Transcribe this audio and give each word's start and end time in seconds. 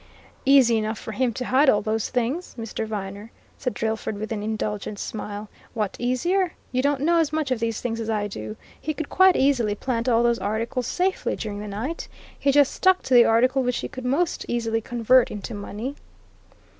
"Easy 0.47 0.79
enough 0.79 0.97
for 0.97 1.11
him 1.11 1.31
to 1.33 1.45
hide 1.45 1.69
all 1.69 1.83
those 1.83 2.09
things, 2.09 2.55
Mr. 2.57 2.87
Viner," 2.87 3.29
said 3.59 3.75
Drillford, 3.75 4.17
with 4.17 4.31
an 4.31 4.41
indulgent 4.41 4.97
smile. 4.97 5.47
"What 5.75 5.95
easier? 5.99 6.53
You 6.71 6.81
don't 6.81 7.01
know 7.01 7.19
as 7.19 7.31
much 7.31 7.51
of 7.51 7.59
these 7.59 7.81
things 7.81 7.99
as 7.99 8.09
I 8.09 8.27
do 8.27 8.55
he 8.81 8.95
could 8.95 9.09
quite 9.09 9.35
easily 9.35 9.75
plant 9.75 10.09
all 10.09 10.23
those 10.23 10.39
articles 10.39 10.87
safely 10.87 11.35
during 11.35 11.59
the 11.59 11.67
night. 11.67 12.07
He 12.39 12.51
just 12.51 12.73
stuck 12.73 13.03
to 13.03 13.13
the 13.13 13.25
article 13.25 13.61
which 13.61 13.77
he 13.77 13.87
could 13.87 14.03
most 14.05 14.43
easily 14.49 14.81
convert 14.81 15.29
into 15.29 15.53
money." 15.53 15.93